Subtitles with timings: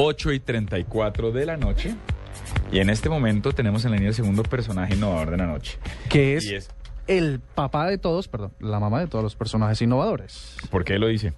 [0.00, 1.94] 8 y 34 de la noche.
[2.70, 5.78] Y en este momento tenemos en la línea el segundo personaje innovador de la noche.
[6.08, 6.70] que es,
[7.08, 10.56] el papá de todos, perdón, la mamá de todos los personajes innovadores.
[10.70, 11.32] ¿Por qué lo dice?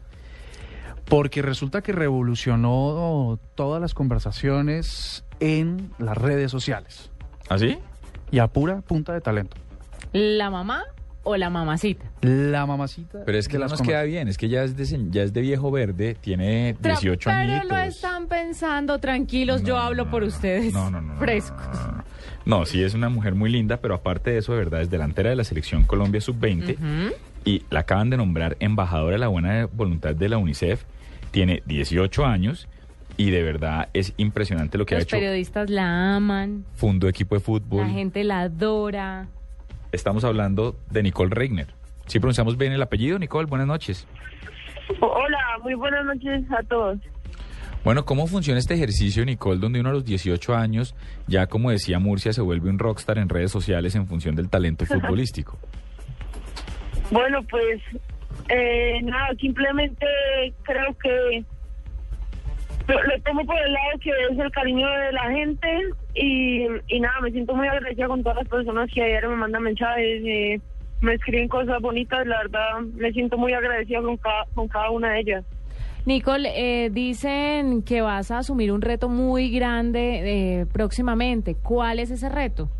[1.06, 7.10] Porque resulta que revolucionó todas las conversaciones en las redes sociales
[7.48, 7.78] ¿Así?
[8.30, 9.56] y a pura punta de talento.
[10.12, 10.84] ¿La mamá
[11.22, 12.04] o la mamacita?
[12.22, 13.20] La mamacita.
[13.26, 14.28] Pero es que las nos queda bien.
[14.28, 16.16] Es que ya es de, ya es de viejo verde.
[16.20, 17.70] Tiene Tra- 18 Pero añitos.
[17.70, 20.72] lo están pensando, tranquilos, yo No, hablo no, por no, ustedes.
[20.72, 21.16] No, no, no.
[21.18, 21.66] Frescos.
[21.74, 22.04] No, no, no.
[22.46, 25.28] No, sí es una mujer muy linda, pero aparte de eso, de verdad, es delantera
[25.30, 27.14] de la selección Colombia Sub-20 Ujú.
[27.44, 30.84] y la acaban de nombrar embajadora de la buena voluntad de la UNICEF.
[31.32, 32.66] Tiene 18 años
[33.18, 35.16] y de verdad es impresionante lo que ha Los hecho.
[35.16, 37.82] periodistas la aman, Fundó equipo de fútbol.
[37.86, 39.28] la gente la adora.
[39.92, 41.68] Estamos hablando de Nicole Regner.
[42.06, 43.46] ¿Sí pronunciamos bien el apellido, Nicole?
[43.46, 44.06] Buenas noches.
[45.00, 46.98] Hola, muy buenas noches a todos.
[47.84, 50.94] Bueno, ¿cómo funciona este ejercicio, Nicole, donde uno a los 18 años,
[51.26, 54.84] ya como decía Murcia, se vuelve un rockstar en redes sociales en función del talento
[54.86, 55.58] futbolístico?
[57.10, 57.80] Bueno, pues
[58.48, 60.06] eh, nada, simplemente
[60.62, 61.44] creo que
[62.88, 65.80] lo, lo tomo por el lado que es el cariño de la gente
[66.14, 69.62] y, y nada, me siento muy agradecida con todas las personas que ayer me mandan
[69.62, 70.60] mensajes, eh,
[71.00, 75.12] me escriben cosas bonitas, la verdad me siento muy agradecida con cada, con cada una
[75.12, 75.44] de ellas.
[76.06, 81.56] Nicole, eh, dicen que vas a asumir un reto muy grande eh, próximamente.
[81.62, 82.70] ¿Cuál es ese reto?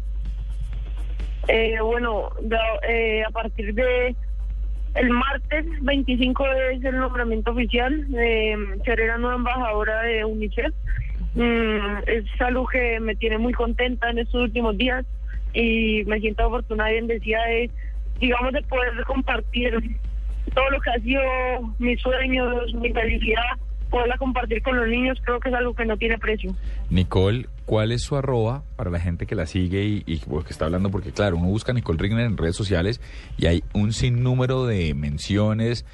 [1.49, 2.31] Eh, bueno,
[2.89, 4.15] eh, a partir de
[4.95, 8.07] el martes 25 es el nombramiento oficial.
[8.17, 10.73] Eh, seré la nueva embajadora de UNICEF.
[11.35, 15.05] Mm, es algo que me tiene muy contenta en estos últimos días
[15.55, 17.71] y me siento afortunada y bendecida de,
[18.19, 19.79] digamos, de poder compartir
[20.55, 21.23] todo lo que ha sido
[21.79, 23.59] mis sueños, mi felicidad,
[23.91, 26.55] poderla compartir con los niños, creo que es algo que no tiene precio.
[26.89, 30.53] Nicole, ¿cuál es su arroba para la gente que la sigue y, y bueno, que
[30.53, 30.91] está hablando?
[30.91, 33.01] Porque claro, uno busca a Nicole Regner en redes sociales
[33.37, 35.85] y hay un sinnúmero de menciones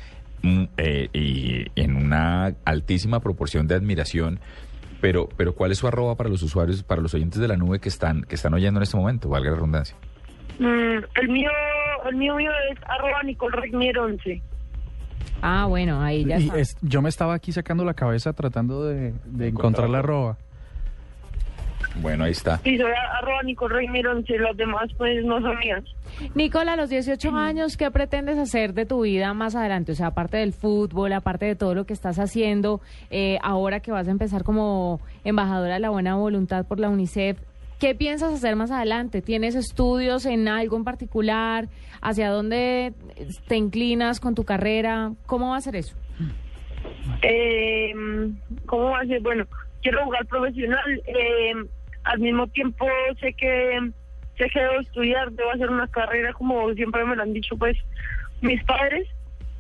[0.43, 4.39] mm, eh, y en una altísima proporción de admiración.
[5.01, 7.81] Pero, pero ¿cuál es su arroba para los usuarios, para los oyentes de la nube
[7.81, 9.29] que están, que están oyendo en este momento?
[9.29, 9.97] Valga la redundancia.
[10.59, 11.51] Mm, el mío,
[12.09, 14.43] el mío mío es arroba Nicole Regnier 11.
[15.43, 16.59] Ah, bueno, ahí ya Y está.
[16.59, 20.37] es- yo me estaba aquí sacando la cabeza tratando de, de encontrar la arroba.
[22.03, 22.59] Bueno, ahí está.
[22.59, 25.83] Sí, soy arroba Nicole Regnier 11, los demás pues no son mías.
[26.35, 29.93] Nicole, a los 18 años, ¿qué pretendes hacer de tu vida más adelante?
[29.93, 32.81] O sea, aparte del fútbol, aparte de todo lo que estás haciendo,
[33.11, 37.39] eh, ahora que vas a empezar como embajadora de la buena voluntad por la UNICEF,
[37.79, 39.23] ¿qué piensas hacer más adelante?
[39.23, 41.69] ¿Tienes estudios en algo en particular?
[42.01, 42.93] ¿Hacia dónde
[43.49, 45.13] te inclinas con tu carrera?
[45.27, 45.97] ¿Cómo va a ser eso?
[47.23, 47.93] Eh,
[48.67, 49.21] ¿Cómo va a ser?
[49.21, 49.47] Bueno,
[49.83, 51.03] quiero jugar profesional.
[51.07, 51.55] eh,
[52.05, 52.87] al mismo tiempo
[53.21, 53.91] sé que
[54.39, 57.77] sé que debo estudiar, debo hacer una carrera como siempre me lo han dicho pues
[58.41, 59.09] mis padres.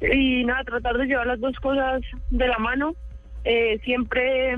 [0.01, 2.95] Y nada, tratar de llevar las dos cosas de la mano,
[3.45, 4.57] eh, siempre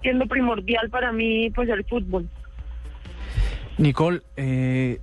[0.00, 2.28] siendo primordial para mí pues el fútbol.
[3.78, 5.00] Nicole, eh,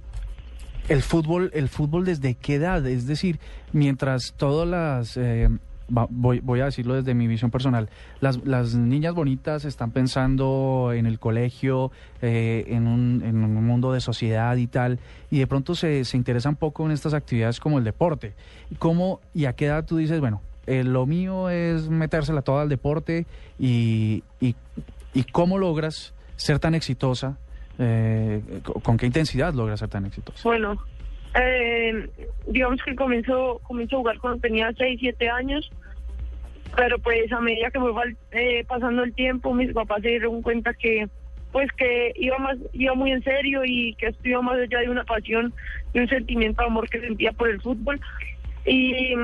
[0.87, 3.39] el fútbol, el fútbol desde qué edad, es decir,
[3.73, 5.49] mientras todas las, eh,
[5.89, 7.89] voy a decirlo desde mi visión personal,
[8.21, 11.91] las, las niñas bonitas están pensando en el colegio,
[12.21, 14.99] eh, en, un, en un mundo de sociedad y tal,
[15.31, 18.33] y de pronto se, se interesan poco en estas actividades como el deporte.
[18.77, 22.69] ¿Cómo y a qué edad tú dices, bueno, eh, lo mío es metérsela toda al
[22.69, 23.25] deporte
[23.57, 24.55] y, y,
[25.13, 27.37] y cómo logras ser tan exitosa?
[27.79, 28.41] Eh,
[28.83, 30.41] ¿Con qué intensidad logras ser tan exitosa?
[30.43, 30.77] Bueno,
[31.33, 32.09] eh,
[32.47, 35.71] digamos que comenzó, comenzó a jugar cuando tenía 6, 7 años,
[36.75, 37.91] pero pues a medida que fue
[38.31, 41.07] eh, pasando el tiempo, mis papás se dieron cuenta que
[41.53, 45.03] pues que iba más iba muy en serio y que esto más allá de una
[45.03, 45.53] pasión
[45.93, 47.99] y un sentimiento de amor que sentía por el fútbol
[48.65, 49.15] y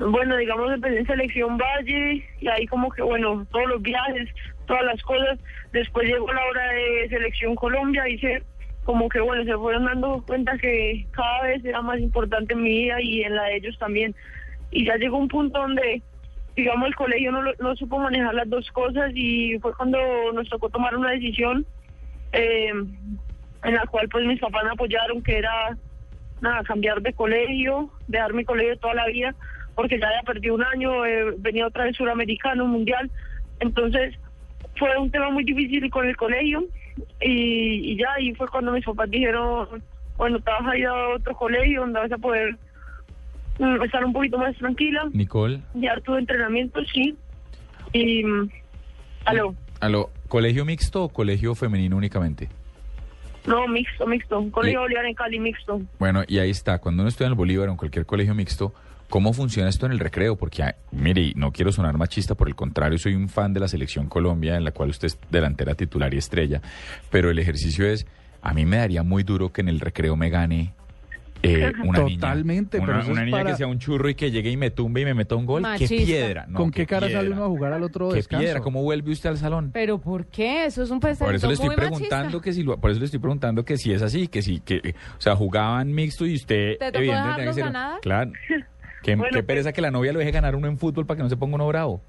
[0.00, 4.28] bueno digamos empecé en selección Valle y ahí como que bueno todos los viajes
[4.68, 5.40] todas las cosas.
[5.72, 8.44] Después llegó la hora de selección Colombia hice
[8.84, 12.70] como que bueno se fueron dando cuenta que cada vez era más importante en mi
[12.70, 14.14] vida y en la de ellos también.
[14.70, 16.02] Y ya llegó un punto donde
[16.58, 19.98] digamos, el colegio no, no supo manejar las dos cosas y fue cuando
[20.32, 21.64] nos tocó tomar una decisión
[22.32, 22.72] eh,
[23.62, 25.76] en la cual pues mis papás me apoyaron, que era
[26.40, 29.34] nada, cambiar de colegio, dejar mi colegio toda la vida,
[29.76, 33.10] porque ya había perdido un año, eh, venía otra vez suramericano, mundial,
[33.60, 34.18] entonces
[34.78, 36.64] fue un tema muy difícil con el colegio
[37.20, 39.82] y, y ya ahí fue cuando mis papás dijeron,
[40.16, 42.56] bueno, te vas a ir a otro colegio donde vas a poder
[43.58, 47.16] mm, estar un poquito más tranquila, Nicole, ya tu entrenamiento, sí,
[47.92, 48.24] y...
[48.24, 48.50] mm,
[49.24, 49.54] Aló.
[49.80, 52.48] aló, ¿colegio mixto o colegio femenino únicamente?
[53.46, 54.50] No, mixto, mixto.
[54.50, 55.80] Colegio Le- Bolívar en Cali, mixto.
[55.98, 58.74] Bueno, y ahí está, cuando uno estudia en el Bolívar o en cualquier colegio mixto,
[59.08, 60.36] ¿cómo funciona esto en el recreo?
[60.36, 63.60] Porque, ah, mire, y no quiero sonar machista, por el contrario, soy un fan de
[63.60, 66.60] la selección Colombia, en la cual usted es delantera titular y estrella,
[67.10, 68.06] pero el ejercicio es,
[68.42, 70.72] a mí me daría muy duro que en el recreo me gane
[71.42, 72.86] eh, una Totalmente, niña.
[72.86, 74.70] pero Una, eso una niña para- que sea un churro y que llegue y me
[74.72, 75.62] tumbe y me meta un gol.
[75.62, 75.94] Machista.
[75.94, 76.46] ¡Qué piedra!
[76.48, 77.22] No, ¿Con qué cara piedra.
[77.22, 78.42] sale uno a jugar al otro ¡Qué descanso?
[78.42, 78.60] piedra!
[78.60, 79.70] ¿Cómo vuelve usted al salón?
[79.72, 80.64] Pero ¿por qué?
[80.66, 82.40] Eso es un Por eso pensamiento le estoy preguntando machista.
[82.42, 84.94] que si lo, por eso le estoy preguntando que si es así, que si que
[85.16, 88.00] o sea, jugaban mixto y usted ¿Te tocó evidentemente ganar?
[88.00, 88.32] Claro.
[89.02, 91.16] Qué, Bueno, qué pues- pereza que la novia lo deje ganar uno en fútbol para
[91.18, 92.02] que no se ponga uno bravo.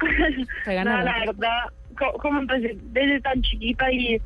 [0.64, 1.58] Se gana Nada, la- verdad,
[1.98, 4.20] co- como empecé desde tan chiquita y,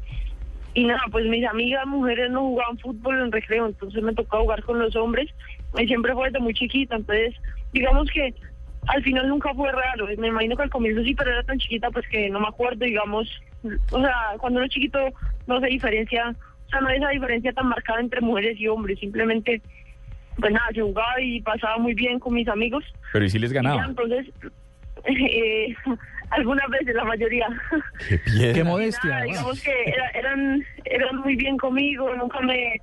[0.74, 4.62] y nada, pues mis amigas mujeres no jugaban fútbol en recreo, entonces me tocó jugar
[4.64, 5.30] con los hombres.
[5.78, 7.34] Y siempre fue desde muy chiquita, entonces
[7.72, 8.34] digamos que
[8.88, 10.06] al final nunca fue raro.
[10.18, 12.84] Me imagino que al comienzo sí, pero era tan chiquita pues que no me acuerdo,
[12.84, 13.28] digamos.
[13.90, 14.98] O sea, cuando uno es chiquito
[15.46, 16.34] no se diferencia,
[16.66, 19.62] o sea, no hay esa diferencia tan marcada entre mujeres y hombres, simplemente
[20.38, 22.84] pues nada, se jugaba y pasaba muy bien con mis amigos.
[23.12, 23.84] Pero ¿y si les ya, ganaba?
[23.86, 24.26] entonces,
[25.04, 25.74] eh,
[26.30, 27.46] algunas veces, la mayoría.
[28.08, 28.52] Qué piedra.
[28.54, 29.20] Qué modestia.
[29.22, 32.80] Digamos que era- eran, eran muy bien conmigo, nunca me...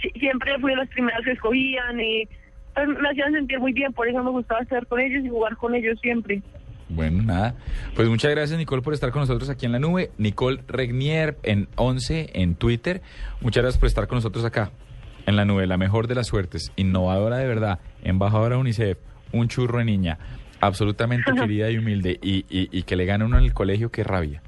[0.00, 2.28] si- Siempre fui de las primeras que escogían y
[2.74, 5.56] pues, me hacían sentir muy bien, por eso me gustaba estar con ellos y jugar
[5.56, 6.42] con ellos siempre.
[6.88, 7.56] Bueno, nada.
[7.96, 10.10] Pues muchas gracias, Nicole, por estar con nosotros aquí en la nube.
[10.18, 13.02] Nicole Regnier en 11 en Twitter.
[13.40, 14.70] Muchas gracias por estar con nosotros acá
[15.26, 15.66] en la nube.
[15.66, 16.72] La mejor de las suertes.
[16.76, 17.78] Innovadora de verdad.
[18.02, 18.98] Embajadora de UNICEF.
[19.32, 20.18] Un churro de niña.
[20.60, 22.18] Absolutamente querida y humilde.
[22.22, 24.42] Y, y, y que le gane uno en el colegio, qué rabia.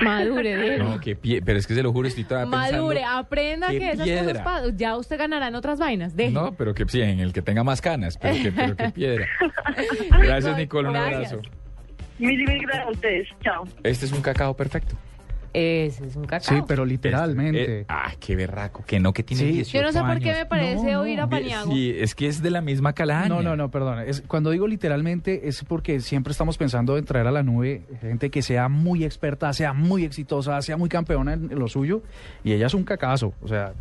[0.00, 0.84] Madure, Diego.
[0.84, 1.42] No, qué pie...
[1.44, 2.82] Pero es que se lo juro, estoy todavía pensando...
[2.84, 4.44] Madure, aprenda que esas piedra.
[4.44, 6.14] cosas ya usted ganará en otras vainas.
[6.16, 6.30] Deje.
[6.30, 8.16] No, pero que sí, en el que tenga más canas.
[8.20, 9.26] Pero que, pero qué piedra.
[10.20, 10.88] Gracias, Nicole.
[10.88, 11.32] Un Gracias.
[11.32, 11.50] abrazo.
[12.20, 13.28] Mil y mil gracias a ustedes.
[13.42, 13.64] Chao.
[13.84, 14.96] Este es un cacao perfecto.
[15.52, 16.56] Ese es un cacao.
[16.56, 17.80] Sí, pero literalmente.
[17.80, 18.84] Eh, ah, qué berraco.
[18.86, 19.52] Que no, que tiene Sí.
[19.52, 20.38] 18 Yo no sé por qué años.
[20.42, 21.24] me parece No, oír no.
[21.24, 21.74] a Paniagua.
[21.74, 23.28] Sí, es que es de la misma calaña.
[23.28, 24.00] No, no, no, perdón.
[24.06, 28.30] Es, cuando digo literalmente es porque siempre estamos pensando en traer a la nube gente
[28.30, 32.02] que sea muy experta, sea muy exitosa, sea muy campeona en, en lo suyo.
[32.44, 33.32] Y ella es un cacazo.
[33.42, 33.72] O sea,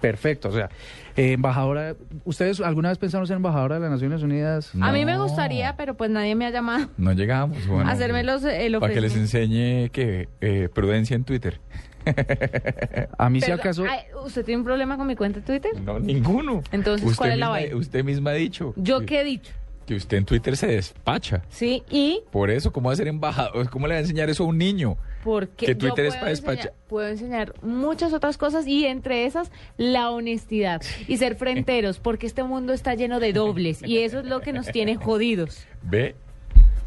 [0.00, 0.48] perfecto.
[0.48, 0.70] O sea,
[1.16, 1.96] eh, embajadora.
[2.24, 4.72] ¿Ustedes alguna vez pensaron ser embajadora de las Naciones Unidas?
[4.80, 6.88] A mí me gustaría, pero pues nadie me ha llamado.
[6.96, 7.66] No llegamos.
[7.66, 11.60] Bueno, Hacerme los, eh, Para que les enseñe que eh, prudencia en Twitter.
[13.18, 13.84] A mí si acaso...
[13.88, 15.80] ay, ¿Usted tiene un problema con mi cuenta de Twitter?
[15.80, 16.62] No, ninguno.
[16.72, 17.76] Entonces, Usted ¿cuál es la vaina?
[17.76, 18.72] Usted misma ha dicho.
[18.76, 19.52] ¿Yo qué he dicho?
[19.86, 21.42] Que usted en Twitter se despacha.
[21.48, 23.68] Sí, y Por eso, ¿cómo va a ser embajador?
[23.70, 24.96] ¿Cómo le va a enseñar eso a un niño?
[25.24, 26.72] Porque Que yo es puedo para enseñar- despachar.
[26.88, 32.42] Puedo enseñar muchas otras cosas y entre esas la honestidad y ser fronteros, porque este
[32.42, 35.66] mundo está lleno de dobles y eso es lo que nos tiene jodidos.
[35.82, 36.14] ¿Ve?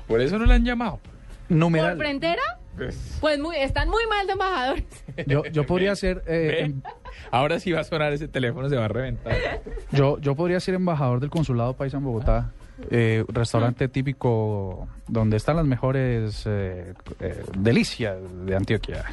[0.07, 0.99] Por eso no le han llamado.
[1.47, 1.97] ¿Por Numeral.
[1.97, 2.41] frontera?
[2.75, 4.83] Pues, Pues muy, están muy mal de embajadores.
[5.27, 6.23] Yo, yo podría ser...
[6.25, 6.59] eh, ¿ve?
[6.61, 6.81] em-
[7.29, 9.61] Ahora sí va a sonar ese teléfono, se va a reventar.
[9.91, 12.51] Yo, yo podría ser embajador del Consulado Paisa en Bogotá,
[12.89, 19.05] eh, restaurante típico donde están las mejores eh, eh, delicias de Antioquia.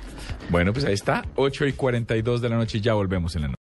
[0.49, 3.59] Bueno, pues ahí está, 8 y 42 de la noche ya volvemos en la noche.